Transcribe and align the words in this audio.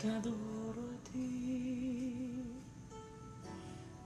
Te 0.00 0.08
adoro 0.08 0.80
a 0.80 1.12
ti. 1.12 2.42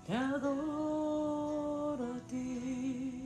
Te 0.05 0.13
adoro 0.13 2.05
a 2.15 2.19
ti. 2.29 3.23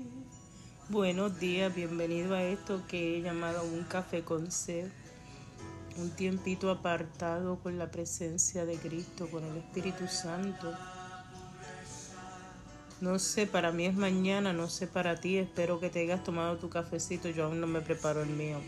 Buenos 0.90 1.40
días, 1.40 1.74
bienvenido 1.74 2.34
a 2.34 2.42
esto 2.42 2.82
que 2.86 3.16
he 3.16 3.22
llamado 3.22 3.64
un 3.64 3.84
café 3.84 4.22
con 4.22 4.50
sed. 4.50 4.90
Un 5.96 6.10
tiempito 6.10 6.70
apartado 6.70 7.58
con 7.58 7.78
la 7.78 7.90
presencia 7.90 8.66
de 8.66 8.76
Cristo, 8.76 9.30
con 9.30 9.44
el 9.44 9.56
Espíritu 9.56 10.06
Santo. 10.06 10.70
No 13.00 13.18
sé, 13.18 13.46
para 13.46 13.72
mí 13.72 13.86
es 13.86 13.94
mañana, 13.94 14.52
no 14.52 14.68
sé 14.68 14.86
para 14.86 15.18
ti. 15.18 15.38
Espero 15.38 15.80
que 15.80 15.88
te 15.88 16.00
hayas 16.00 16.22
tomado 16.22 16.58
tu 16.58 16.68
cafecito. 16.68 17.30
Yo 17.30 17.46
aún 17.46 17.62
no 17.62 17.66
me 17.66 17.80
preparo 17.80 18.22
el 18.22 18.28
mío 18.28 18.60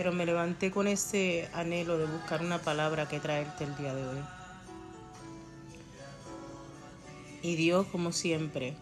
pero 0.00 0.12
me 0.12 0.24
levanté 0.24 0.70
con 0.70 0.88
ese 0.88 1.50
anhelo 1.52 1.98
de 1.98 2.06
buscar 2.06 2.40
una 2.40 2.56
palabra 2.56 3.06
que 3.06 3.20
traerte 3.20 3.64
el 3.64 3.76
día 3.76 3.94
de 3.94 4.08
hoy. 4.08 4.22
Y 7.42 7.54
Dios, 7.56 7.86
como 7.88 8.10
siempre, 8.10 8.78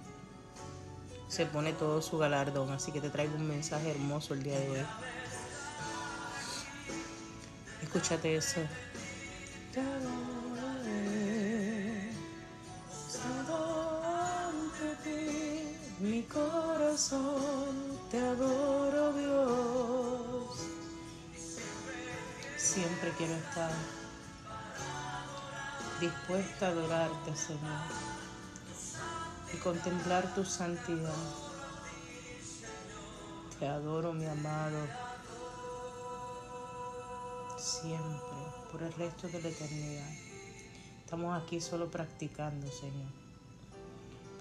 se 1.27 1.45
pone 1.45 1.73
todo 1.73 2.03
su 2.03 2.19
galardón, 2.19 2.71
así 2.71 2.93
que 2.93 3.01
te 3.01 3.11
traigo 3.11 3.35
un 3.35 3.49
mensaje 3.49 3.91
hermoso 3.91 4.33
el 4.35 4.45
día 4.45 4.61
de 4.61 4.71
hoy. 4.71 4.87
Escúchate 7.83 8.37
eso. 8.37 8.61
Mi 15.99 16.23
corazón 16.23 17.99
te 18.09 18.21
adoro 18.21 19.13
Dios 19.15 19.88
siempre 22.69 23.11
quiero 23.17 23.33
estar 23.33 23.71
dispuesta 26.01 26.67
a 26.67 26.69
adorarte, 26.69 27.35
Señor, 27.35 27.81
y 29.55 29.57
contemplar 29.57 30.35
tu 30.35 30.45
santidad. 30.45 31.15
Te 33.59 33.67
adoro, 33.67 34.13
mi 34.13 34.27
amado, 34.27 34.87
siempre, 37.57 38.39
por 38.71 38.83
el 38.83 38.93
resto 38.93 39.29
de 39.29 39.41
la 39.41 39.49
eternidad. 39.49 40.11
Estamos 41.05 41.43
aquí 41.43 41.63
solo 41.63 41.91
practicando, 41.91 42.71
Señor, 42.71 43.11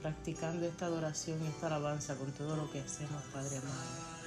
practicando 0.02 0.66
esta 0.66 0.88
adoración 0.88 1.42
y 1.46 1.48
esta 1.48 1.68
alabanza 1.68 2.18
con 2.18 2.30
todo 2.34 2.58
lo 2.58 2.70
que 2.72 2.82
hacemos, 2.82 3.24
Padre 3.32 3.58
amado. 3.58 4.18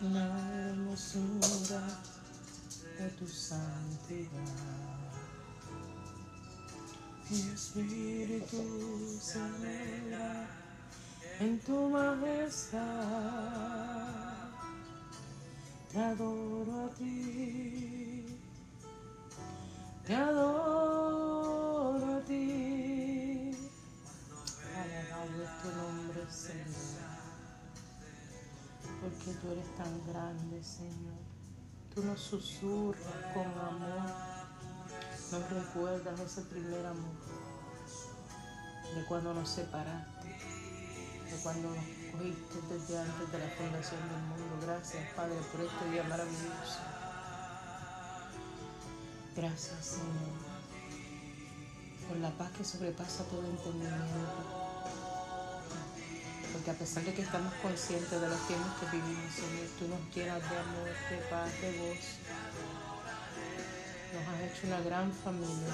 La 0.00 0.28
hermosura 0.68 1.82
de 2.98 3.08
tu 3.18 3.26
santidad. 3.26 4.28
Mi 7.28 7.40
espíritu 7.52 9.18
se 9.20 9.40
alegra 9.40 10.46
en 11.40 11.58
tu 11.58 11.90
majestad. 11.90 12.78
Te 15.90 15.98
adoro 15.98 16.86
a 16.86 16.94
ti. 16.94 18.38
Te 20.06 20.14
adoro 20.14 20.97
tú 29.48 29.52
eres 29.52 29.74
tan 29.76 30.06
grande, 30.12 30.62
Señor. 30.62 31.16
Tú 31.94 32.04
nos 32.04 32.20
susurras 32.20 33.32
con 33.32 33.46
amor, 33.46 34.10
nos 35.32 35.50
recuerdas 35.50 36.20
ese 36.20 36.42
primer 36.42 36.84
amor, 36.84 37.16
de 38.94 39.04
cuando 39.06 39.32
nos 39.32 39.48
separaste, 39.48 40.28
de 40.28 41.42
cuando 41.42 41.70
nos 41.70 41.84
cogiste 42.12 42.60
desde 42.68 42.98
antes 42.98 43.32
de 43.32 43.38
la 43.38 43.48
fundación 43.48 44.00
del 44.10 44.22
mundo. 44.22 44.66
Gracias, 44.66 45.14
Padre, 45.14 45.36
por 45.50 45.60
este 45.62 45.90
día 45.92 46.02
maravilloso. 46.04 46.80
Gracias, 49.34 49.86
Señor, 49.86 50.38
por 52.06 52.16
la 52.18 52.30
paz 52.36 52.52
que 52.52 52.64
sobrepasa 52.64 53.24
todo 53.24 53.46
entendimiento 53.46 54.67
porque 56.68 56.82
a 56.82 56.86
pesar 56.86 57.02
de 57.04 57.14
que 57.14 57.22
estamos 57.22 57.52
conscientes 57.62 58.20
de 58.20 58.28
los 58.28 58.46
tiempos 58.46 58.72
que 58.80 58.96
vivimos, 58.96 59.32
Señor, 59.32 59.66
tú 59.78 59.88
nos 59.88 60.00
llenas 60.14 60.42
de 60.50 60.58
amor, 60.58 60.90
de 61.08 61.16
paz, 61.30 61.48
de 61.62 61.70
voz. 61.80 62.04
Nos 64.12 64.24
has 64.28 64.40
hecho 64.44 64.66
una 64.66 64.80
gran 64.80 65.10
familia, 65.12 65.72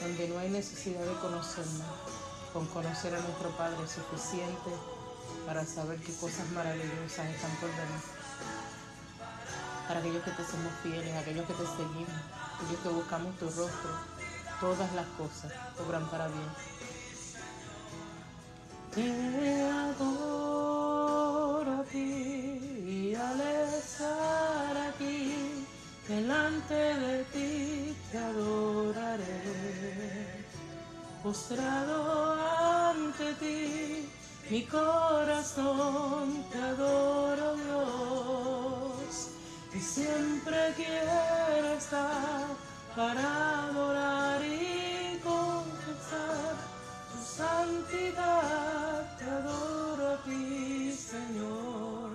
donde 0.00 0.28
no 0.28 0.38
hay 0.38 0.50
necesidad 0.50 1.02
de 1.02 1.14
conocernos. 1.18 1.82
Con 2.52 2.66
conocer 2.66 3.14
a 3.14 3.20
nuestro 3.20 3.50
Padre 3.56 3.82
es 3.84 3.90
suficiente 3.90 4.70
para 5.46 5.64
saber 5.64 5.98
qué 5.98 6.14
cosas 6.14 6.48
maravillosas 6.50 7.26
están 7.26 7.50
por 7.56 7.70
venir. 7.70 8.06
Para 9.88 10.00
aquellos 10.00 10.22
que 10.22 10.30
te 10.30 10.44
somos 10.44 10.72
fieles, 10.82 11.14
aquellos 11.16 11.46
que 11.46 11.54
te 11.54 11.66
seguimos, 11.66 12.20
aquellos 12.54 12.80
que 12.82 12.88
buscamos 12.88 13.36
tu 13.38 13.46
rostro, 13.46 13.90
todas 14.60 14.92
las 14.94 15.06
cosas 15.18 15.52
obran 15.78 16.08
para 16.08 16.28
bien 16.28 16.75
te 18.96 19.60
adoro 19.84 20.80
a 21.80 21.82
ti 21.84 22.00
y 22.00 23.14
al 23.14 23.40
estar 23.76 24.74
aquí 24.88 25.66
delante 26.08 26.74
de 26.74 27.24
ti 27.34 27.94
te 28.10 28.18
adoraré. 28.18 29.42
Postrado 31.22 31.98
ante 32.88 33.34
ti, 33.34 34.08
mi 34.48 34.62
corazón 34.64 36.42
te 36.50 36.58
adoro 36.58 37.54
Dios 37.56 39.28
y 39.74 39.78
siempre 39.78 40.72
quiero 40.74 41.68
estar 41.76 42.46
para 42.96 43.64
adorar 43.68 44.40
y 44.42 45.20
confesar 45.22 46.54
tu 47.12 47.18
santidad 47.22 48.75
te 49.26 49.32
adoro 49.32 50.04
a 50.12 50.16
ti, 50.22 50.92
Señor, 50.92 52.10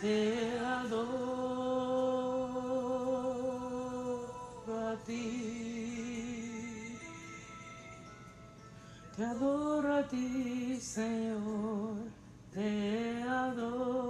te 0.00 0.58
adoro 0.58 1.20
a 4.66 4.96
ti. 5.06 5.26
Te 9.16 9.22
adoro 9.24 9.94
a 9.94 10.02
ti, 10.08 10.76
Señor, 10.80 12.10
te 12.52 13.22
adoro 13.22 14.00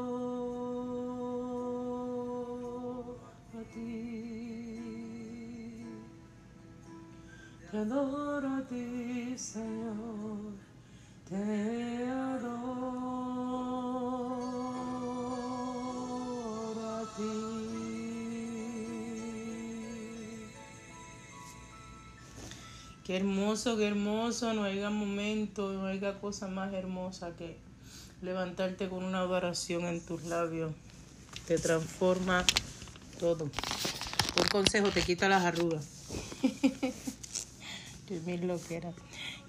a 3.53 3.63
ti. 3.75 3.91
Te 7.71 7.77
adoro 7.77 8.49
a 8.49 8.63
ti, 8.67 9.37
Señor 9.37 10.70
te 11.31 12.07
adoro 12.11 12.91
a 16.83 17.05
ti. 17.17 17.23
Qué 23.05 23.17
hermoso, 23.17 23.77
qué 23.77 23.87
hermoso, 23.87 24.53
no 24.55 24.65
haya 24.65 24.91
momento, 24.91 25.73
no 25.73 25.87
haya 25.87 26.21
cosa 26.21 26.49
más 26.49 26.73
hermosa 26.75 27.37
que 27.37 27.57
levantarte 28.23 28.89
con 28.89 29.05
una 29.05 29.21
adoración 29.21 29.85
en 29.85 30.01
tus 30.01 30.25
labios. 30.25 30.73
Te 31.47 31.59
transforma 31.59 32.45
todo. 33.21 33.45
Un 33.45 34.49
consejo 34.51 34.91
te 34.91 35.03
quita 35.03 35.29
las 35.29 35.45
arrugas. 35.45 35.87
Qué 38.07 38.39
lo 38.39 38.61
que 38.61 38.77
era. 38.77 38.93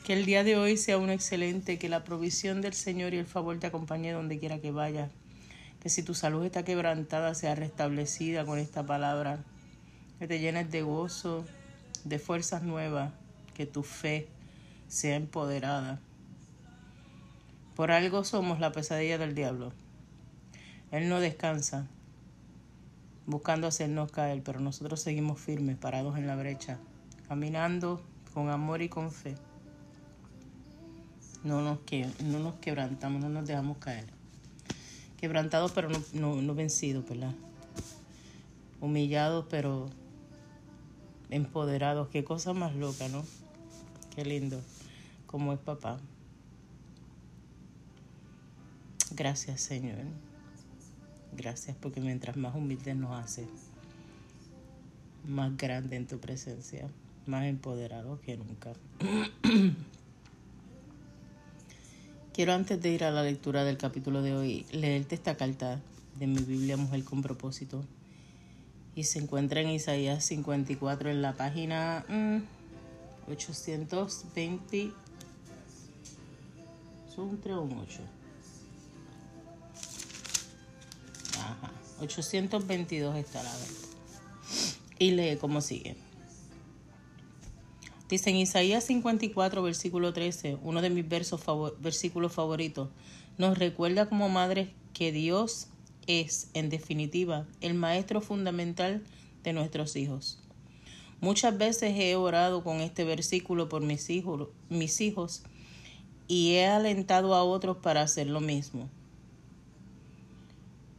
Que 0.03 0.13
el 0.13 0.25
día 0.25 0.43
de 0.43 0.57
hoy 0.57 0.77
sea 0.77 0.97
un 0.97 1.11
excelente, 1.11 1.77
que 1.77 1.87
la 1.87 2.03
provisión 2.03 2.61
del 2.61 2.73
Señor 2.73 3.13
y 3.13 3.17
el 3.17 3.27
favor 3.27 3.59
te 3.59 3.67
acompañe 3.67 4.11
donde 4.11 4.39
quiera 4.39 4.59
que 4.59 4.71
vayas. 4.71 5.11
Que 5.79 5.89
si 5.89 6.01
tu 6.01 6.15
salud 6.15 6.43
está 6.43 6.63
quebrantada, 6.63 7.35
sea 7.35 7.53
restablecida 7.53 8.43
con 8.43 8.57
esta 8.57 8.83
palabra. 8.83 9.43
Que 10.17 10.27
te 10.27 10.39
llenes 10.39 10.71
de 10.71 10.81
gozo, 10.81 11.45
de 12.03 12.17
fuerzas 12.17 12.63
nuevas, 12.63 13.13
que 13.53 13.67
tu 13.67 13.83
fe 13.83 14.27
sea 14.87 15.15
empoderada. 15.15 15.99
Por 17.75 17.91
algo 17.91 18.23
somos 18.23 18.59
la 18.59 18.71
pesadilla 18.71 19.19
del 19.19 19.35
diablo. 19.35 19.71
Él 20.89 21.09
no 21.09 21.19
descansa 21.19 21.87
buscando 23.27 23.67
hacernos 23.67 24.11
caer, 24.11 24.41
pero 24.41 24.59
nosotros 24.59 24.99
seguimos 24.99 25.39
firmes, 25.39 25.77
parados 25.77 26.17
en 26.17 26.25
la 26.25 26.35
brecha, 26.35 26.79
caminando 27.27 28.01
con 28.33 28.49
amor 28.49 28.81
y 28.81 28.89
con 28.89 29.11
fe 29.11 29.35
no 31.43 31.61
nos, 31.61 31.79
que, 31.79 32.07
no 32.23 32.39
nos 32.39 32.55
quebrantamos, 32.55 33.21
no 33.21 33.29
nos 33.29 33.47
dejamos 33.47 33.77
caer. 33.77 34.05
Quebrantados 35.17 35.71
pero 35.71 35.89
no, 35.89 35.99
no, 36.13 36.41
no 36.41 36.55
vencidos, 36.55 37.07
¿verdad? 37.07 37.33
Humillados 38.79 39.45
pero 39.49 39.89
empoderados. 41.29 42.09
Qué 42.09 42.23
cosa 42.23 42.53
más 42.53 42.75
loca, 42.75 43.07
¿no? 43.07 43.23
Qué 44.15 44.25
lindo, 44.25 44.61
como 45.25 45.53
es 45.53 45.59
papá. 45.59 45.99
Gracias, 49.11 49.61
Señor. 49.61 49.97
Gracias 51.33 51.75
porque 51.79 52.01
mientras 52.01 52.35
más 52.37 52.55
humilde 52.55 52.93
nos 52.93 53.11
hace, 53.11 53.47
más 55.25 55.55
grande 55.55 55.95
en 55.95 56.07
tu 56.07 56.19
presencia, 56.19 56.89
más 57.25 57.45
empoderado 57.45 58.19
que 58.21 58.37
nunca. 58.37 58.73
Quiero 62.33 62.53
antes 62.53 62.81
de 62.81 62.89
ir 62.89 63.03
a 63.03 63.11
la 63.11 63.23
lectura 63.23 63.65
del 63.65 63.77
capítulo 63.77 64.21
de 64.21 64.33
hoy, 64.33 64.65
leerte 64.71 65.15
esta 65.15 65.35
carta 65.35 65.81
de 66.17 66.27
mi 66.27 66.41
Biblia 66.41 66.77
Mujer 66.77 67.03
con 67.03 67.21
propósito. 67.21 67.83
Y 68.95 69.03
se 69.03 69.19
encuentra 69.19 69.59
en 69.59 69.69
Isaías 69.69 70.23
54 70.23 71.09
en 71.09 71.21
la 71.21 71.33
página 71.33 72.05
820. 73.27 74.85
Mm, 74.85 74.91
son 77.13 77.29
un 77.31 77.41
3 77.41 77.55
o 77.57 77.61
un 77.63 77.79
8. 77.79 78.01
Ajá. 81.37 81.71
822 81.99 83.17
está 83.17 83.43
la 83.43 83.51
verdad. 83.51 83.67
Y 84.99 85.11
lee 85.11 85.35
como 85.35 85.59
sigue. 85.59 85.97
Dice 88.11 88.29
en 88.29 88.35
Isaías 88.35 88.83
54, 88.83 89.63
versículo 89.63 90.11
13, 90.11 90.57
uno 90.63 90.81
de 90.81 90.89
mis 90.89 91.07
versos 91.07 91.39
versículos 91.79 92.33
favoritos, 92.33 92.89
nos 93.37 93.57
recuerda 93.57 94.09
como 94.09 94.27
madres 94.27 94.67
que 94.93 95.13
Dios 95.13 95.69
es, 96.07 96.49
en 96.53 96.69
definitiva, 96.69 97.47
el 97.61 97.73
maestro 97.73 98.19
fundamental 98.19 99.01
de 99.43 99.53
nuestros 99.53 99.95
hijos. 99.95 100.39
Muchas 101.21 101.57
veces 101.57 101.97
he 101.97 102.17
orado 102.17 102.65
con 102.65 102.81
este 102.81 103.05
versículo 103.05 103.69
por 103.69 103.81
mis 103.81 104.09
hijos, 104.09 104.49
mis 104.67 104.99
hijos 104.99 105.43
y 106.27 106.55
he 106.55 106.67
alentado 106.67 107.33
a 107.33 107.45
otros 107.45 107.77
para 107.77 108.01
hacer 108.01 108.27
lo 108.27 108.41
mismo. 108.41 108.89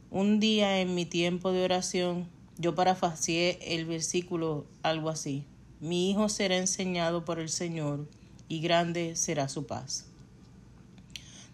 Un 0.09 0.39
día 0.39 0.79
en 0.81 0.95
mi 0.95 1.05
tiempo 1.05 1.51
de 1.51 1.63
oración, 1.63 2.27
yo 2.57 2.73
parafacié 2.73 3.59
el 3.75 3.85
versículo 3.85 4.65
algo 4.81 5.09
así. 5.09 5.45
Mi 5.83 6.09
hijo 6.09 6.29
será 6.29 6.55
enseñado 6.55 7.25
por 7.25 7.39
el 7.39 7.49
Señor 7.49 8.07
y 8.47 8.61
grande 8.61 9.17
será 9.17 9.49
su 9.49 9.65
paz. 9.65 10.05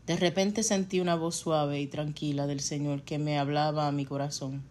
De 0.06 0.18
repente 0.18 0.62
sentí 0.62 1.00
una 1.00 1.16
voz 1.16 1.36
suave 1.36 1.82
y 1.82 1.88
tranquila 1.88 2.46
del 2.46 2.60
Señor 2.60 3.02
que 3.02 3.18
me 3.18 3.40
hablaba 3.40 3.88
a 3.88 3.92
mi 3.92 4.06
corazón. 4.06 4.62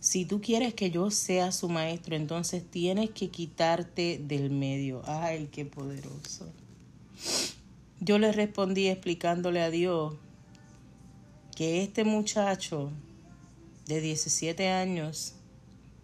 Si 0.00 0.24
tú 0.24 0.40
quieres 0.40 0.72
que 0.72 0.90
yo 0.90 1.10
sea 1.10 1.52
su 1.52 1.68
maestro, 1.68 2.16
entonces 2.16 2.64
tienes 2.64 3.10
que 3.10 3.28
quitarte 3.28 4.18
del 4.26 4.48
medio. 4.48 5.02
Ay, 5.04 5.50
qué 5.52 5.66
poderoso. 5.66 6.50
Yo 8.00 8.18
le 8.18 8.32
respondí 8.32 8.86
explicándole 8.86 9.60
a 9.60 9.68
Dios 9.68 10.14
que 11.54 11.82
este 11.82 12.04
muchacho 12.04 12.90
de 13.84 14.00
17 14.00 14.70
años 14.70 15.34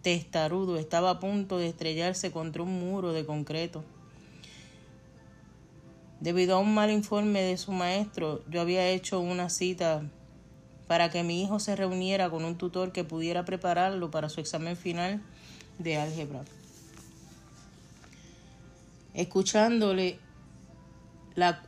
testarudo 0.01 0.77
estaba 0.77 1.11
a 1.11 1.19
punto 1.19 1.57
de 1.57 1.67
estrellarse 1.67 2.31
contra 2.31 2.63
un 2.63 2.79
muro 2.79 3.13
de 3.13 3.25
concreto. 3.25 3.83
Debido 6.19 6.55
a 6.55 6.59
un 6.59 6.73
mal 6.73 6.91
informe 6.91 7.41
de 7.41 7.57
su 7.57 7.71
maestro, 7.71 8.43
yo 8.49 8.61
había 8.61 8.87
hecho 8.89 9.19
una 9.19 9.49
cita 9.49 10.03
para 10.87 11.09
que 11.09 11.23
mi 11.23 11.43
hijo 11.43 11.59
se 11.59 11.75
reuniera 11.75 12.29
con 12.29 12.43
un 12.43 12.57
tutor 12.57 12.91
que 12.91 13.03
pudiera 13.03 13.45
prepararlo 13.45 14.11
para 14.11 14.27
su 14.27 14.41
examen 14.41 14.75
final 14.75 15.21
de 15.77 15.97
álgebra. 15.97 16.43
Escuchándole 19.13 20.19
la 21.35 21.61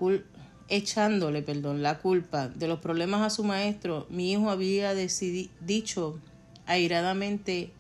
echándole, 0.68 1.42
perdón, 1.44 1.84
la 1.84 2.00
culpa 2.00 2.48
de 2.48 2.68
los 2.68 2.80
problemas 2.80 3.22
a 3.22 3.30
su 3.30 3.44
maestro, 3.44 4.08
mi 4.10 4.32
hijo 4.32 4.50
había 4.50 4.94
dicho 4.94 6.20
airadamente 6.66 7.72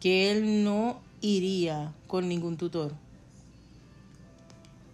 que 0.00 0.30
él 0.30 0.64
no 0.64 1.00
iría 1.20 1.94
con 2.06 2.28
ningún 2.28 2.56
tutor. 2.56 2.92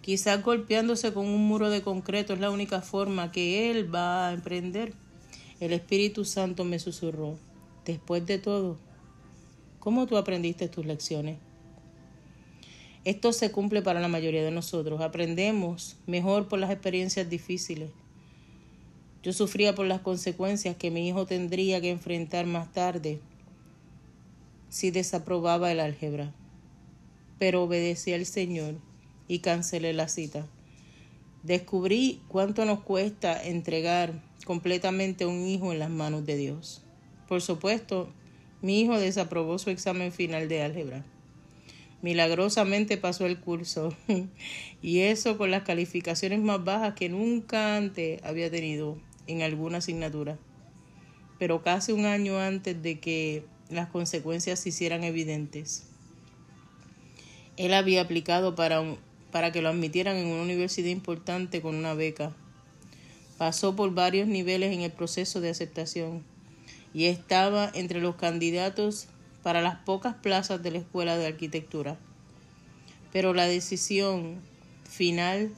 Quizás 0.01 0.43
golpeándose 0.43 1.13
con 1.13 1.27
un 1.27 1.47
muro 1.47 1.69
de 1.69 1.81
concreto 1.81 2.33
es 2.33 2.39
la 2.39 2.51
única 2.51 2.81
forma 2.81 3.31
que 3.31 3.71
él 3.71 3.93
va 3.93 4.27
a 4.27 4.33
emprender. 4.33 4.93
El 5.59 5.71
Espíritu 5.71 6.25
Santo 6.25 6.65
me 6.65 6.79
susurró, 6.79 7.37
después 7.85 8.25
de 8.25 8.37
todo, 8.37 8.77
¿cómo 9.79 10.05
tú 10.05 10.17
aprendiste 10.17 10.67
tus 10.67 10.85
lecciones? 10.85 11.37
Esto 13.05 13.33
se 13.33 13.51
cumple 13.51 13.81
para 13.81 13.99
la 13.99 14.07
mayoría 14.07 14.43
de 14.43 14.51
nosotros. 14.51 15.01
Aprendemos 15.01 15.97
mejor 16.05 16.47
por 16.47 16.59
las 16.59 16.71
experiencias 16.71 17.29
difíciles. 17.29 17.91
Yo 19.23 19.31
sufría 19.31 19.75
por 19.75 19.85
las 19.85 20.01
consecuencias 20.01 20.75
que 20.75 20.91
mi 20.91 21.07
hijo 21.07 21.25
tendría 21.25 21.79
que 21.79 21.91
enfrentar 21.91 22.45
más 22.45 22.71
tarde 22.73 23.21
si 24.73 24.89
desaprobaba 24.89 25.71
el 25.71 25.79
álgebra. 25.79 26.33
Pero 27.37 27.61
obedecí 27.61 28.11
al 28.11 28.25
Señor 28.25 28.73
y 29.27 29.37
cancelé 29.37 29.93
la 29.93 30.07
cita. 30.07 30.47
Descubrí 31.43 32.21
cuánto 32.27 32.65
nos 32.65 32.79
cuesta 32.79 33.45
entregar 33.45 34.19
completamente 34.45 35.27
un 35.27 35.45
hijo 35.45 35.71
en 35.71 35.77
las 35.77 35.91
manos 35.91 36.25
de 36.25 36.37
Dios. 36.37 36.81
Por 37.27 37.43
supuesto, 37.43 38.09
mi 38.63 38.81
hijo 38.81 38.97
desaprobó 38.97 39.59
su 39.59 39.69
examen 39.69 40.11
final 40.11 40.49
de 40.49 40.63
álgebra. 40.63 41.05
Milagrosamente 42.01 42.97
pasó 42.97 43.27
el 43.27 43.39
curso 43.39 43.95
y 44.81 45.01
eso 45.01 45.37
con 45.37 45.51
las 45.51 45.61
calificaciones 45.61 46.39
más 46.39 46.63
bajas 46.63 46.95
que 46.95 47.09
nunca 47.09 47.77
antes 47.77 48.23
había 48.23 48.49
tenido 48.49 48.97
en 49.27 49.43
alguna 49.43 49.77
asignatura. 49.77 50.39
Pero 51.37 51.61
casi 51.61 51.91
un 51.91 52.05
año 52.05 52.39
antes 52.39 52.81
de 52.81 52.99
que 52.99 53.52
las 53.73 53.89
consecuencias 53.89 54.59
se 54.59 54.69
hicieran 54.69 55.03
evidentes. 55.03 55.83
Él 57.57 57.73
había 57.73 58.01
aplicado 58.01 58.55
para, 58.55 58.81
para 59.31 59.51
que 59.51 59.61
lo 59.61 59.69
admitieran 59.69 60.15
en 60.15 60.27
una 60.27 60.41
universidad 60.41 60.89
importante 60.89 61.61
con 61.61 61.75
una 61.75 61.93
beca. 61.93 62.33
Pasó 63.37 63.75
por 63.75 63.93
varios 63.93 64.27
niveles 64.27 64.73
en 64.73 64.81
el 64.81 64.91
proceso 64.91 65.41
de 65.41 65.49
aceptación 65.49 66.23
y 66.93 67.05
estaba 67.05 67.69
entre 67.73 68.01
los 68.01 68.15
candidatos 68.15 69.07
para 69.43 69.61
las 69.61 69.75
pocas 69.75 70.15
plazas 70.15 70.63
de 70.63 70.71
la 70.71 70.77
escuela 70.79 71.17
de 71.17 71.27
arquitectura. 71.27 71.97
Pero 73.11 73.33
la 73.33 73.45
decisión 73.45 74.41
final, 74.89 75.51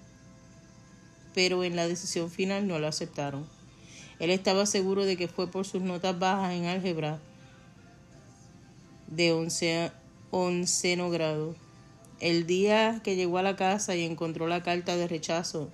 pero 1.34 1.64
en 1.64 1.76
la 1.76 1.88
decisión 1.88 2.30
final 2.30 2.68
no 2.68 2.80
lo 2.80 2.88
aceptaron. 2.88 3.46
Él 4.20 4.30
estaba 4.30 4.66
seguro 4.66 5.06
de 5.06 5.18
que 5.18 5.28
fue 5.28 5.52
por 5.52 5.66
sus 5.66 5.82
notas 5.82 6.18
bajas 6.18 6.54
en 6.54 6.66
álgebra 6.66 7.20
de 9.08 9.34
once, 9.34 9.92
onceno 10.32 11.10
grado. 11.10 11.56
El 12.20 12.48
día 12.48 13.02
que 13.04 13.16
llegó 13.16 13.38
a 13.38 13.44
la 13.44 13.56
casa 13.56 13.96
y 13.96 14.04
encontró 14.04 14.48
la 14.48 14.64
carta 14.64 14.96
de 14.96 15.08
rechazo, 15.08 15.70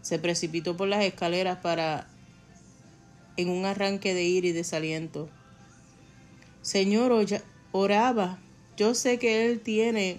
se 0.00 0.18
precipitó 0.18 0.76
por 0.76 0.88
las 0.88 1.04
escaleras 1.04 1.58
para 1.58 2.08
en 3.36 3.48
un 3.48 3.64
arranque 3.64 4.14
de 4.14 4.24
ira 4.24 4.48
y 4.48 4.52
desaliento. 4.52 5.28
Señor, 6.62 7.12
oraba. 7.72 8.38
Yo 8.76 8.94
sé 8.94 9.18
que 9.18 9.46
Él 9.46 9.60
tiene 9.60 10.18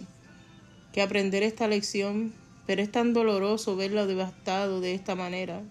que 0.93 1.01
aprender 1.01 1.43
esta 1.43 1.67
lección, 1.67 2.33
pero 2.65 2.81
es 2.81 2.91
tan 2.91 3.13
doloroso 3.13 3.75
verlo 3.75 4.07
devastado 4.07 4.81
de 4.81 4.93
esta 4.93 5.15
manera. 5.15 5.61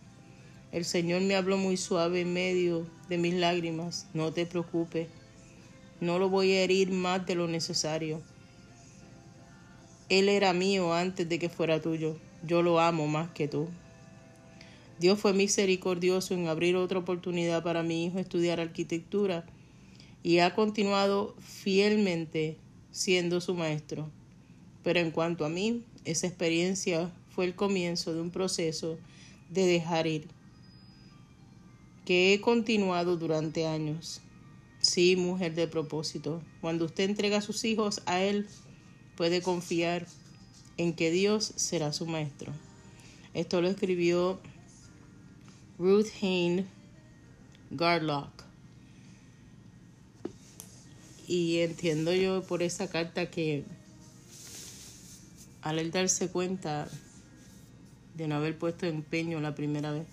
El 0.73 0.85
Señor 0.85 1.23
me 1.23 1.37
habló 1.37 1.57
muy 1.57 1.77
suave 1.77 2.23
en 2.23 2.33
medio 2.33 2.87
de 3.09 3.19
mis 3.19 3.35
lágrimas. 3.35 4.09
No 4.13 4.33
te 4.33 4.47
preocupes. 4.47 5.09
No 6.05 6.19
lo 6.19 6.29
voy 6.29 6.53
a 6.53 6.61
herir 6.61 6.91
más 6.91 7.25
de 7.25 7.35
lo 7.35 7.49
necesario. 7.49 8.21
Él 10.11 10.29
era 10.29 10.53
mío 10.53 10.93
antes 10.93 11.27
de 11.27 11.39
que 11.39 11.49
fuera 11.49 11.81
tuyo. 11.81 12.19
Yo 12.47 12.61
lo 12.61 12.79
amo 12.79 13.07
más 13.07 13.31
que 13.31 13.49
tú. 13.49 13.69
Dios 15.01 15.19
fue 15.19 15.33
misericordioso 15.33 16.35
en 16.35 16.47
abrir 16.47 16.77
otra 16.77 16.99
oportunidad 16.99 17.63
para 17.63 17.83
mi 17.83 18.05
hijo 18.05 18.19
estudiar 18.19 18.61
arquitectura 18.61 19.47
y 20.23 20.41
ha 20.41 20.55
continuado 20.55 21.35
fielmente 21.41 22.59
siendo 22.91 23.41
su 23.41 23.55
maestro. 23.55 24.11
Pero 24.83 25.01
en 25.01 25.11
cuanto 25.11 25.47
a 25.47 25.49
mí, 25.49 25.85
esa 26.05 26.27
experiencia 26.27 27.11
fue 27.31 27.47
el 27.47 27.55
comienzo 27.55 28.13
de 28.13 28.21
un 28.21 28.31
proceso 28.31 28.99
de 29.49 29.65
dejar 29.65 30.07
ir, 30.07 30.29
que 32.05 32.35
he 32.35 32.43
continuado 32.43 33.17
durante 33.17 33.67
años. 33.67 34.21
Sí, 34.85 35.17
mujer 35.17 35.55
de 35.55 35.67
propósito, 35.67 36.43
cuando 36.61 36.85
usted 36.85 37.05
entrega 37.09 37.39
a 37.39 37.41
sus 37.41 37.65
hijos 37.65 38.03
a 38.05 38.21
Él, 38.21 38.47
puede 39.17 39.41
confiar 39.41 40.07
en 40.77 40.93
que 40.93 41.11
Dios 41.11 41.55
será 41.57 41.95
su 41.95 42.05
maestro. 42.05 42.53
Esto 43.33 43.63
lo 43.63 43.69
escribió 43.69 44.39
Ruth 45.79 46.09
Hain 46.21 46.69
Garlock. 47.71 48.45
Y 51.27 51.61
entiendo 51.61 52.13
yo 52.13 52.43
por 52.43 52.63
esa 52.63 52.91
carta 52.91 53.31
que 53.31 53.65
al 55.63 55.79
él 55.79 55.93
darse 55.93 56.29
cuenta 56.29 56.89
de 58.15 58.29
no 58.29 58.35
haber 58.35 58.59
puesto 58.59 58.85
empeño 58.85 59.41
la 59.41 59.55
primera 59.55 59.93
vez, 59.93 60.07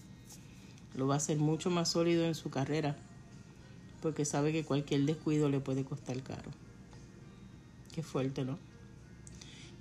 lo 0.96 1.08
va 1.08 1.16
a 1.16 1.18
hacer 1.18 1.40
mucho 1.40 1.70
más 1.70 1.90
sólido 1.90 2.24
en 2.24 2.36
su 2.36 2.50
carrera, 2.50 2.96
porque 4.02 4.26
sabe 4.26 4.52
que 4.52 4.66
cualquier 4.66 5.02
descuido 5.02 5.50
le 5.50 5.60
puede 5.60 5.84
costar 5.86 6.22
caro. 6.24 6.52
Qué 7.94 8.04
fuerte, 8.04 8.44
¿no? 8.44 8.58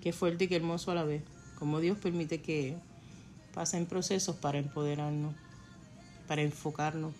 Qué 0.02 0.12
fuerte 0.12 0.44
y 0.44 0.48
qué 0.48 0.56
hermoso 0.56 0.90
a 0.90 0.94
la 0.94 1.04
vez. 1.04 1.22
Como 1.58 1.80
Dios 1.80 1.98
permite 1.98 2.40
que 2.40 2.76
pasen 3.54 3.86
procesos 3.86 4.36
para 4.36 4.58
empoderarnos, 4.58 5.34
para 6.26 6.42
enfocarnos, 6.42 7.14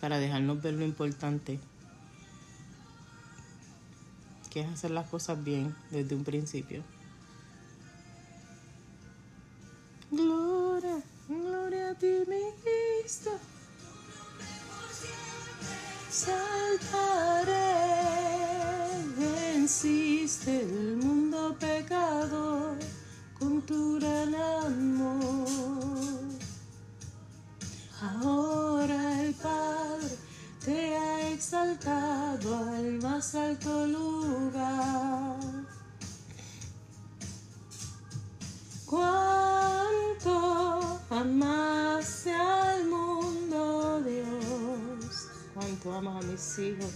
para 0.00 0.18
dejarnos 0.18 0.62
ver 0.62 0.74
lo 0.74 0.84
importante 0.84 1.60
que 4.50 4.60
es 4.60 4.68
hacer 4.68 4.90
las 4.90 5.08
cosas 5.08 5.42
bien 5.42 5.74
desde 5.90 6.14
un 6.14 6.24
principio. 6.24 6.82
Amaste 41.20 42.32
al 42.32 42.86
mundo, 42.86 44.02
Dios. 44.02 45.26
Cuánto 45.54 45.92
amas 45.92 46.24
a 46.24 46.26
mis 46.26 46.58
hijos. 46.58 46.90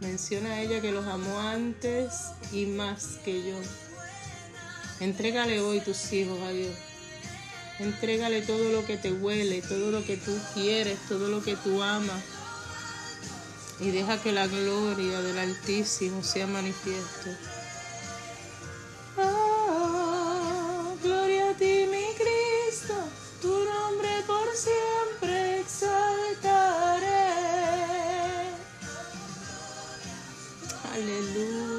Menciona 0.00 0.50
a 0.50 0.60
ella 0.60 0.80
que 0.80 0.92
los 0.92 1.06
amó 1.06 1.38
antes 1.38 2.12
y 2.52 2.66
más 2.66 3.18
que 3.24 3.48
yo. 3.48 3.56
Entrégale 5.00 5.60
hoy 5.60 5.80
tus 5.80 6.12
hijos 6.12 6.40
a 6.40 6.50
Dios. 6.50 6.74
Entrégale 7.78 8.42
todo 8.42 8.70
lo 8.72 8.84
que 8.84 8.96
te 8.96 9.12
huele, 9.12 9.62
todo 9.62 9.90
lo 9.90 10.04
que 10.04 10.16
tú 10.16 10.36
quieres, 10.54 10.98
todo 11.08 11.28
lo 11.28 11.42
que 11.42 11.56
tú 11.56 11.82
amas 11.82 12.22
y 13.82 13.90
deja 13.90 14.22
que 14.22 14.30
la 14.32 14.46
gloria 14.46 15.20
del 15.22 15.38
Altísimo 15.38 16.22
sea 16.22 16.46
manifiesto. 16.46 17.30
Hallelujah. 30.92 31.71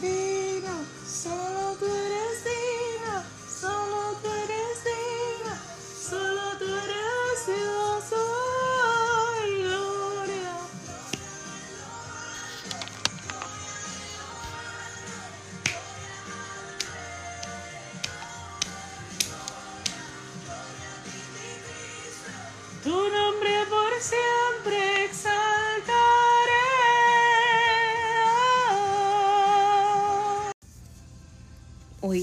Please. 0.00 0.33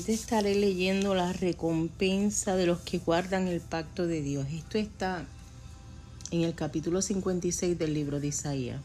Te 0.05 0.13
estaré 0.13 0.55
leyendo 0.55 1.13
la 1.13 1.31
recompensa 1.31 2.55
de 2.55 2.65
los 2.65 2.79
que 2.79 2.97
guardan 2.97 3.47
el 3.47 3.61
pacto 3.61 4.07
de 4.07 4.23
Dios. 4.23 4.47
Esto 4.51 4.79
está 4.79 5.27
en 6.31 6.41
el 6.41 6.55
capítulo 6.55 7.03
56 7.03 7.77
del 7.77 7.93
libro 7.93 8.19
de 8.19 8.27
Isaías. 8.27 8.81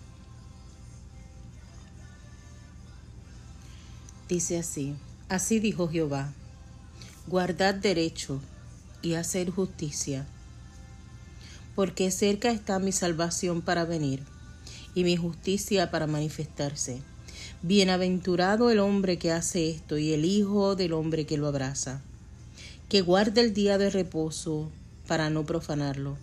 Dice 4.29 4.59
así, 4.59 4.95
así 5.31 5.59
dijo 5.59 5.89
Jehová, 5.89 6.35
guardad 7.27 7.75
derecho 7.75 8.43
y 9.01 9.15
hacer 9.15 9.51
justicia, 9.51 10.27
porque 11.75 12.11
cerca 12.11 12.51
está 12.51 12.79
mi 12.79 12.93
salvación 12.93 13.63
para 13.63 13.87
venir 13.87 14.23
y 14.95 15.05
mi 15.05 15.17
justicia 15.17 15.91
para 15.91 16.07
manifestarse. 16.07 17.01
Bienaventurado 17.63 18.71
el 18.71 18.79
hombre 18.79 19.19
que 19.19 19.33
hace 19.33 19.71
esto 19.71 19.97
y 19.97 20.13
el 20.13 20.27
hijo 20.27 20.77
del 20.77 20.93
hombre 20.93 21.25
que 21.25 21.39
lo 21.39 21.49
abraza, 21.49 22.03
que 22.91 23.01
guarda 23.01 23.41
el 23.41 23.55
día 23.55 23.79
de 23.79 23.89
reposo 23.89 24.71
para 25.09 25.31
no 25.31 25.47
profanarlo, 25.47 26.19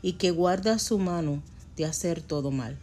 y 0.00 0.12
que 0.12 0.30
guarda 0.30 0.78
su 0.78 0.98
mano 0.98 1.42
de 1.76 1.86
hacer 1.86 2.22
todo 2.22 2.52
mal. 2.52 2.78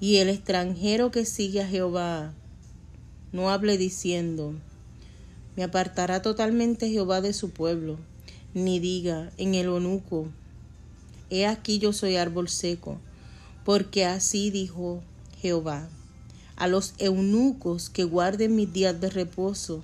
Y 0.00 0.16
el 0.16 0.28
extranjero 0.28 1.10
que 1.10 1.24
sigue 1.24 1.62
a 1.62 1.66
Jehová, 1.66 2.34
no 3.32 3.50
hable 3.50 3.78
diciendo, 3.78 4.54
me 5.56 5.64
apartará 5.64 6.20
totalmente 6.20 6.90
Jehová 6.90 7.22
de 7.22 7.32
su 7.32 7.50
pueblo, 7.50 7.98
ni 8.52 8.80
diga 8.80 9.32
en 9.38 9.54
el 9.54 9.68
onuco, 9.68 10.28
he 11.30 11.46
aquí 11.46 11.78
yo 11.78 11.94
soy 11.94 12.16
árbol 12.16 12.50
seco, 12.50 12.98
porque 13.64 14.04
así 14.04 14.50
dijo 14.50 15.02
Jehová, 15.40 15.88
a 16.62 16.68
los 16.68 16.94
eunucos 16.98 17.90
que 17.90 18.04
guarden 18.04 18.54
mis 18.54 18.72
días 18.72 19.00
de 19.00 19.10
reposo 19.10 19.82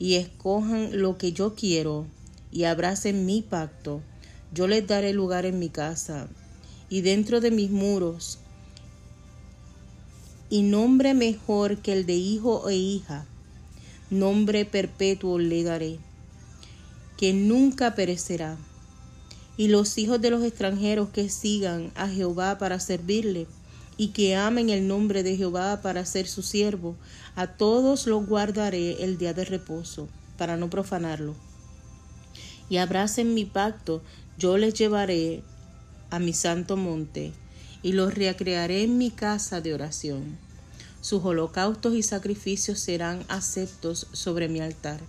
y 0.00 0.16
escojan 0.16 1.00
lo 1.00 1.16
que 1.16 1.30
yo 1.30 1.54
quiero 1.54 2.06
y 2.50 2.64
abracen 2.64 3.24
mi 3.24 3.40
pacto, 3.40 4.02
Yo 4.52 4.66
les 4.66 4.84
daré 4.84 5.12
lugar 5.12 5.46
en 5.46 5.60
mi 5.60 5.68
casa 5.68 6.26
y 6.90 7.02
dentro 7.02 7.40
de 7.40 7.52
mis 7.52 7.70
muros, 7.70 8.40
y 10.50 10.62
nombre 10.62 11.14
mejor 11.14 11.78
que 11.78 11.92
el 11.92 12.04
de 12.04 12.14
hijo 12.14 12.68
e 12.68 12.74
hija, 12.74 13.24
nombre 14.10 14.64
perpetuo 14.64 15.38
le 15.38 15.62
daré, 15.62 15.98
que 17.16 17.32
nunca 17.32 17.94
perecerá. 17.94 18.56
Y 19.56 19.68
los 19.68 19.96
hijos 19.98 20.20
de 20.20 20.30
los 20.30 20.42
extranjeros 20.42 21.10
que 21.10 21.28
sigan 21.28 21.92
a 21.94 22.08
Jehová 22.08 22.58
para 22.58 22.80
servirle, 22.80 23.46
y 23.98 24.08
que 24.08 24.36
amen 24.36 24.70
el 24.70 24.86
nombre 24.86 25.24
de 25.24 25.36
Jehová 25.36 25.82
para 25.82 26.06
ser 26.06 26.28
su 26.28 26.42
siervo, 26.42 26.96
a 27.34 27.48
todos 27.48 28.06
los 28.06 28.24
guardaré 28.26 29.02
el 29.02 29.18
día 29.18 29.34
de 29.34 29.44
reposo, 29.44 30.08
para 30.38 30.56
no 30.56 30.70
profanarlo. 30.70 31.34
Y 32.70 32.76
abracen 32.76 33.34
mi 33.34 33.44
pacto, 33.44 34.00
yo 34.38 34.56
les 34.56 34.74
llevaré 34.74 35.42
a 36.10 36.20
mi 36.20 36.32
santo 36.32 36.76
monte, 36.76 37.32
y 37.82 37.92
los 37.92 38.14
recrearé 38.14 38.84
en 38.84 38.98
mi 38.98 39.10
casa 39.10 39.60
de 39.60 39.74
oración. 39.74 40.38
Sus 41.00 41.24
holocaustos 41.24 41.94
y 41.94 42.02
sacrificios 42.04 42.78
serán 42.78 43.24
aceptos 43.28 44.06
sobre 44.12 44.48
mi 44.48 44.60
altar, 44.60 45.00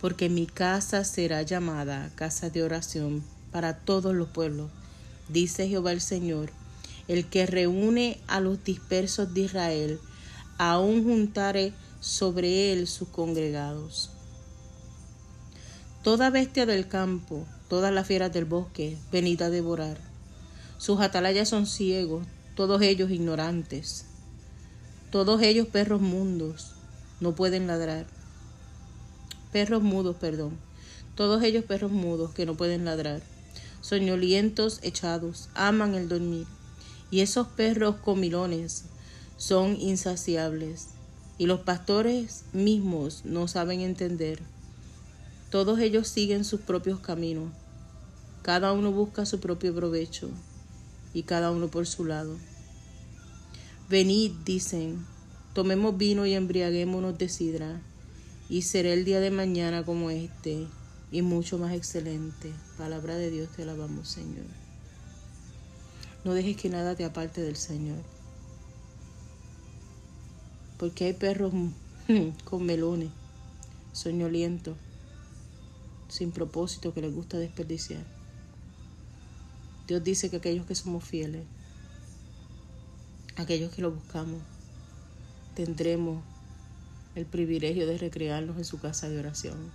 porque 0.00 0.30
mi 0.30 0.46
casa 0.46 1.04
será 1.04 1.42
llamada 1.42 2.10
casa 2.14 2.48
de 2.48 2.62
oración 2.62 3.22
para 3.50 3.76
todos 3.76 4.14
los 4.14 4.28
pueblos, 4.28 4.70
dice 5.28 5.68
Jehová 5.68 5.92
el 5.92 6.00
Señor 6.00 6.50
el 7.08 7.28
que 7.28 7.46
reúne 7.46 8.20
a 8.26 8.40
los 8.40 8.62
dispersos 8.64 9.34
de 9.34 9.42
Israel, 9.42 10.00
aún 10.58 11.04
juntaré 11.04 11.72
sobre 12.00 12.72
él 12.72 12.86
sus 12.86 13.08
congregados. 13.08 14.10
Toda 16.02 16.30
bestia 16.30 16.66
del 16.66 16.88
campo, 16.88 17.46
todas 17.68 17.92
las 17.92 18.06
fieras 18.06 18.32
del 18.32 18.44
bosque, 18.44 18.96
venid 19.12 19.40
a 19.42 19.50
devorar. 19.50 19.98
Sus 20.78 21.00
atalayas 21.00 21.48
son 21.48 21.66
ciegos, 21.66 22.26
todos 22.56 22.82
ellos 22.82 23.10
ignorantes. 23.10 24.06
Todos 25.12 25.42
ellos 25.42 25.68
perros 25.68 26.00
mundos, 26.00 26.72
no 27.20 27.34
pueden 27.34 27.66
ladrar. 27.66 28.06
Perros 29.52 29.82
mudos, 29.82 30.16
perdón. 30.16 30.58
Todos 31.14 31.42
ellos 31.44 31.64
perros 31.64 31.92
mudos 31.92 32.32
que 32.32 32.46
no 32.46 32.56
pueden 32.56 32.84
ladrar. 32.84 33.22
Soñolientos 33.80 34.80
echados, 34.82 35.50
aman 35.54 35.94
el 35.94 36.08
dormir. 36.08 36.46
Y 37.12 37.20
esos 37.20 37.46
perros 37.46 37.96
comilones 37.96 38.86
son 39.36 39.76
insaciables. 39.78 40.88
Y 41.38 41.46
los 41.46 41.60
pastores 41.60 42.44
mismos 42.52 43.24
no 43.24 43.46
saben 43.46 43.80
entender. 43.80 44.40
Todos 45.50 45.78
ellos 45.78 46.08
siguen 46.08 46.44
sus 46.44 46.62
propios 46.62 47.00
caminos. 47.00 47.52
Cada 48.42 48.72
uno 48.72 48.90
busca 48.90 49.26
su 49.26 49.40
propio 49.40 49.74
provecho 49.74 50.30
y 51.12 51.24
cada 51.24 51.50
uno 51.50 51.68
por 51.68 51.86
su 51.86 52.06
lado. 52.06 52.36
Venid, 53.90 54.32
dicen, 54.46 55.04
tomemos 55.52 55.98
vino 55.98 56.24
y 56.24 56.32
embriaguémonos 56.32 57.18
de 57.18 57.28
sidra, 57.28 57.82
y 58.48 58.62
será 58.62 58.94
el 58.94 59.04
día 59.04 59.20
de 59.20 59.30
mañana 59.30 59.84
como 59.84 60.10
este, 60.10 60.66
y 61.10 61.20
mucho 61.20 61.58
más 61.58 61.74
excelente. 61.74 62.52
Palabra 62.78 63.16
de 63.16 63.30
Dios, 63.30 63.50
te 63.54 63.62
alabamos, 63.62 64.08
Señor. 64.08 64.61
No 66.24 66.34
dejes 66.34 66.56
que 66.56 66.68
nada 66.68 66.94
te 66.94 67.04
aparte 67.04 67.40
del 67.40 67.56
Señor. 67.56 67.98
Porque 70.78 71.06
hay 71.06 71.12
perros 71.14 71.52
con 72.44 72.64
melones, 72.64 73.10
soñolientos, 73.92 74.76
sin 76.08 76.30
propósito, 76.30 76.94
que 76.94 77.00
les 77.00 77.14
gusta 77.14 77.38
desperdiciar. 77.38 78.04
Dios 79.88 80.04
dice 80.04 80.30
que 80.30 80.36
aquellos 80.36 80.66
que 80.66 80.74
somos 80.74 81.04
fieles, 81.04 81.44
aquellos 83.36 83.72
que 83.72 83.82
lo 83.82 83.90
buscamos, 83.90 84.40
tendremos 85.56 86.22
el 87.14 87.26
privilegio 87.26 87.86
de 87.86 87.98
recrearnos 87.98 88.56
en 88.58 88.64
su 88.64 88.78
casa 88.78 89.08
de 89.08 89.18
oración. 89.18 89.72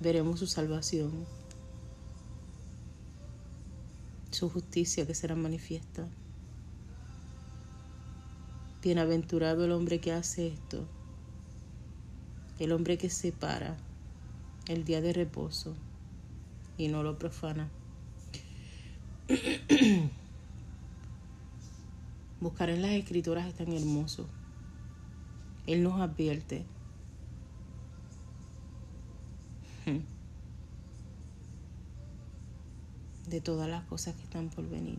Veremos 0.00 0.38
su 0.38 0.46
salvación 0.46 1.26
su 4.34 4.50
justicia 4.50 5.06
que 5.06 5.14
será 5.14 5.34
manifiesta. 5.34 6.06
Bienaventurado 8.82 9.64
el 9.64 9.72
hombre 9.72 10.00
que 10.00 10.12
hace 10.12 10.48
esto, 10.48 10.86
el 12.58 12.72
hombre 12.72 12.98
que 12.98 13.08
separa 13.08 13.78
el 14.68 14.84
día 14.84 15.00
de 15.00 15.14
reposo 15.14 15.74
y 16.76 16.88
no 16.88 17.02
lo 17.02 17.18
profana. 17.18 17.70
Buscar 22.40 22.68
en 22.68 22.82
las 22.82 22.90
escrituras 22.90 23.46
es 23.46 23.54
tan 23.54 23.72
hermoso. 23.72 24.28
Él 25.66 25.82
nos 25.82 25.98
advierte. 26.00 26.66
De 33.34 33.40
todas 33.40 33.68
las 33.68 33.82
cosas 33.84 34.14
que 34.14 34.22
están 34.22 34.48
por 34.48 34.68
venir. 34.68 34.98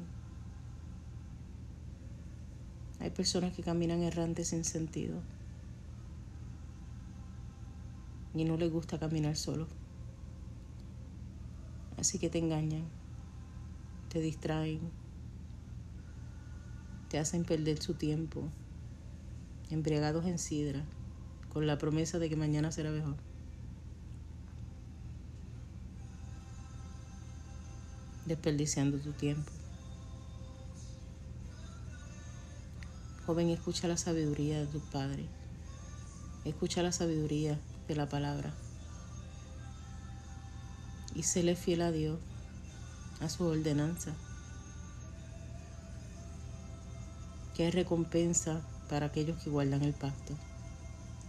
Hay 3.00 3.10
personas 3.10 3.54
que 3.54 3.64
caminan 3.64 4.04
errantes 4.04 4.50
sin 4.50 4.66
sentido 4.66 5.22
y 8.34 8.44
no 8.44 8.58
les 8.58 8.70
gusta 8.70 9.00
caminar 9.00 9.38
solo. 9.38 9.68
Así 11.98 12.20
que 12.20 12.30
te 12.30 12.40
engañan, 12.40 12.84
te 14.10 14.20
distraen, 14.20 14.82
te 17.08 17.20
hacen 17.20 17.46
perder 17.46 17.82
su 17.82 17.94
tiempo, 17.94 18.50
embriagados 19.70 20.26
en 20.26 20.40
sidra, 20.40 20.84
con 21.54 21.68
la 21.68 21.78
promesa 21.78 22.20
de 22.20 22.28
que 22.28 22.36
mañana 22.36 22.74
será 22.74 22.92
mejor. 22.92 23.16
Desperdiciando 28.26 28.98
tu 28.98 29.12
tiempo. 29.14 29.52
Joven, 33.26 33.50
escucha 33.50 33.88
la 33.88 33.98
sabiduría 33.98 34.60
de 34.60 34.68
tu 34.68 34.80
Padre. 34.80 35.26
Escucha 36.44 36.84
la 36.84 36.92
sabiduría 36.92 37.60
de 37.88 37.96
la 37.96 38.08
palabra. 38.08 38.54
Y 41.16 41.24
séle 41.24 41.56
fiel 41.56 41.82
a 41.82 41.92
Dios, 41.92 42.20
a 43.22 43.30
su 43.30 43.46
ordenanza. 43.46 44.14
Que 47.56 47.66
hay 47.66 47.72
recompensa 47.72 48.62
para 48.90 49.08
aquellos 49.08 49.42
que 49.42 49.50
guardan 49.50 49.82
el 49.82 49.94
pacto. 49.94 50.36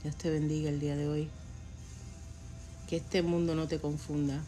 Dios 0.03 0.17
te 0.17 0.29
bendiga 0.29 0.69
el 0.69 0.81
día 0.81 0.97
de 0.97 1.09
hoy. 1.09 1.31
Que 2.89 2.97
este 2.97 3.23
mundo 3.23 3.55
no 3.55 3.69
te 3.69 3.81
confunda 3.81 4.43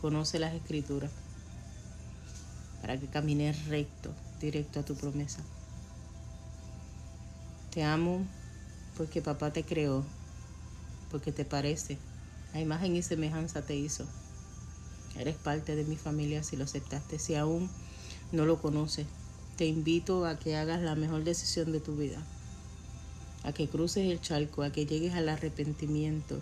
Conoce 0.00 0.38
las 0.38 0.54
escrituras 0.54 1.10
para 2.80 2.98
que 2.98 3.06
camines 3.06 3.66
recto, 3.66 4.10
directo 4.40 4.80
a 4.80 4.84
tu 4.84 4.94
promesa. 4.94 5.42
Te 7.72 7.82
amo 7.82 8.24
porque 8.96 9.22
papá 9.22 9.52
te 9.52 9.64
creó, 9.64 10.04
porque 11.10 11.32
te 11.32 11.44
parece, 11.44 11.98
a 12.54 12.60
imagen 12.60 12.96
y 12.96 13.02
semejanza 13.02 13.62
te 13.62 13.76
hizo. 13.76 14.06
Eres 15.16 15.36
parte 15.36 15.74
de 15.74 15.84
mi 15.84 15.96
familia 15.96 16.42
si 16.42 16.56
lo 16.56 16.64
aceptaste, 16.64 17.18
si 17.18 17.34
aún 17.34 17.68
no 18.30 18.46
lo 18.46 18.60
conoces. 18.62 19.06
Te 19.56 19.66
invito 19.66 20.26
a 20.26 20.38
que 20.38 20.56
hagas 20.56 20.80
la 20.80 20.94
mejor 20.94 21.24
decisión 21.24 21.72
de 21.72 21.80
tu 21.80 21.96
vida, 21.96 22.22
a 23.42 23.52
que 23.52 23.68
cruces 23.68 24.08
el 24.08 24.20
charco, 24.20 24.62
a 24.62 24.70
que 24.70 24.86
llegues 24.86 25.14
al 25.14 25.28
arrepentimiento 25.28 26.40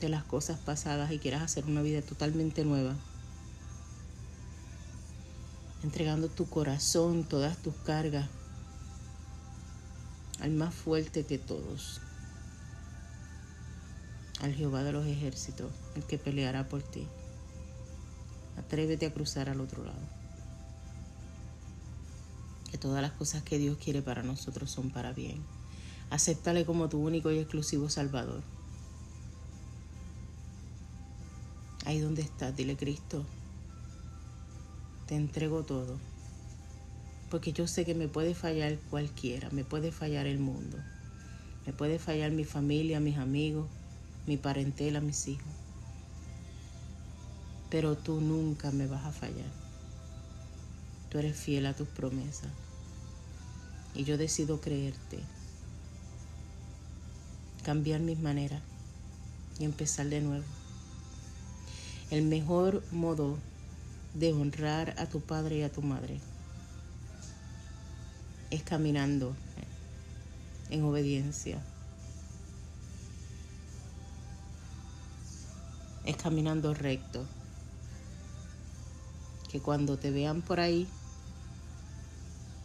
de 0.00 0.08
las 0.08 0.24
cosas 0.24 0.58
pasadas 0.58 1.10
y 1.12 1.18
quieras 1.18 1.42
hacer 1.42 1.64
una 1.64 1.82
vida 1.82 2.02
totalmente 2.02 2.64
nueva. 2.64 2.94
Entregando 5.82 6.28
tu 6.28 6.48
corazón, 6.48 7.24
todas 7.24 7.56
tus 7.58 7.74
cargas 7.74 8.28
al 10.40 10.50
más 10.52 10.74
fuerte 10.74 11.24
que 11.24 11.38
todos, 11.38 12.00
al 14.40 14.54
Jehová 14.54 14.84
de 14.84 14.92
los 14.92 15.06
ejércitos, 15.06 15.72
el 15.96 16.04
que 16.04 16.18
peleará 16.18 16.68
por 16.68 16.82
ti. 16.82 17.06
Atrévete 18.56 19.06
a 19.06 19.12
cruzar 19.12 19.48
al 19.48 19.60
otro 19.60 19.84
lado. 19.84 20.18
Que 22.70 22.78
todas 22.78 23.02
las 23.02 23.12
cosas 23.12 23.42
que 23.42 23.58
Dios 23.58 23.78
quiere 23.78 24.02
para 24.02 24.22
nosotros 24.22 24.70
son 24.70 24.90
para 24.90 25.12
bien. 25.12 25.42
Acéptale 26.10 26.64
como 26.64 26.88
tu 26.88 26.98
único 26.98 27.30
y 27.30 27.38
exclusivo 27.38 27.88
Salvador. 27.88 28.42
Ahí 31.84 32.00
donde 32.00 32.22
estás, 32.22 32.56
dile 32.56 32.76
Cristo, 32.76 33.24
te 35.06 35.16
entrego 35.16 35.64
todo. 35.64 35.98
Porque 37.30 37.52
yo 37.52 37.66
sé 37.66 37.84
que 37.84 37.94
me 37.94 38.08
puede 38.08 38.34
fallar 38.34 38.78
cualquiera, 38.90 39.50
me 39.50 39.64
puede 39.64 39.92
fallar 39.92 40.26
el 40.26 40.38
mundo, 40.38 40.78
me 41.66 41.72
puede 41.72 41.98
fallar 41.98 42.30
mi 42.30 42.44
familia, 42.44 43.00
mis 43.00 43.18
amigos, 43.18 43.68
mi 44.26 44.36
parentela, 44.36 45.00
mis 45.00 45.28
hijos. 45.28 45.52
pero 47.70 47.96
tú 47.96 48.20
nunca 48.20 48.70
me 48.70 48.86
vas 48.86 49.04
a 49.04 49.12
fallar. 49.12 49.50
Tú 51.10 51.18
eres 51.18 51.36
fiel 51.36 51.66
a 51.66 51.74
tus 51.74 51.88
promesas. 51.88 52.50
Y 53.94 54.04
yo 54.04 54.16
decido 54.16 54.60
creerte, 54.60 55.18
cambiar 57.64 58.00
mis 58.00 58.18
maneras 58.18 58.62
y 59.58 59.64
empezar 59.64 60.06
de 60.06 60.20
nuevo. 60.20 60.44
El 62.10 62.24
mejor 62.24 62.82
modo 62.90 63.36
de 64.14 64.32
honrar 64.32 64.94
a 64.98 65.04
tu 65.06 65.20
padre 65.20 65.58
y 65.58 65.62
a 65.62 65.70
tu 65.70 65.82
madre 65.82 66.18
es 68.50 68.62
caminando 68.62 69.36
en 70.70 70.84
obediencia. 70.84 71.62
Es 76.06 76.16
caminando 76.16 76.72
recto. 76.72 77.26
Que 79.50 79.60
cuando 79.60 79.98
te 79.98 80.10
vean 80.10 80.40
por 80.40 80.60
ahí, 80.60 80.88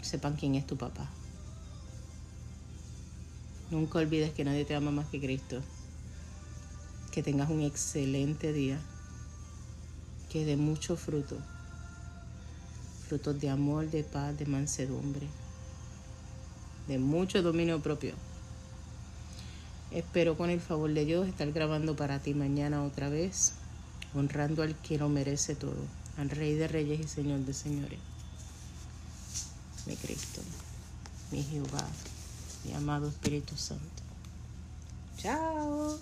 sepan 0.01 0.37
quién 0.37 0.55
es 0.55 0.65
tu 0.65 0.77
papá. 0.77 1.09
Nunca 3.71 3.99
olvides 3.99 4.31
que 4.31 4.45
nadie 4.45 4.63
te 4.63 4.75
ama 4.75 4.91
más 4.91 5.07
que 5.07 5.19
Cristo. 5.19 5.61
Que 7.11 7.21
tengas 7.21 7.49
un 7.49 7.61
excelente 7.61 8.53
día. 8.53 8.79
Que 10.33 10.45
dé 10.45 10.57
mucho 10.57 10.97
fruto. 10.97 11.37
Frutos 13.07 13.39
de 13.39 13.51
amor, 13.51 13.91
de 13.91 14.03
paz, 14.03 14.35
de 14.35 14.47
mansedumbre. 14.47 15.27
De 16.87 16.97
mucho 16.97 17.43
dominio 17.43 17.79
propio. 17.81 18.15
Espero 19.91 20.35
con 20.35 20.49
el 20.49 20.59
favor 20.59 20.91
de 20.91 21.05
Dios 21.05 21.27
estar 21.27 21.51
grabando 21.51 21.95
para 21.95 22.17
ti 22.17 22.33
mañana 22.33 22.83
otra 22.83 23.09
vez, 23.09 23.53
honrando 24.15 24.63
al 24.63 24.75
que 24.75 24.97
lo 24.97 25.07
merece 25.07 25.53
todo, 25.53 25.85
al 26.17 26.31
Rey 26.31 26.55
de 26.55 26.67
Reyes 26.67 26.99
y 26.99 27.07
Señor 27.07 27.41
de 27.41 27.53
Señores, 27.53 27.99
mi 29.85 29.95
Cristo, 29.95 30.41
mi 31.31 31.43
Jehová, 31.43 31.85
mi 32.65 32.73
amado 32.73 33.07
Espíritu 33.07 33.55
Santo. 33.55 33.85
Chao. 35.17 35.99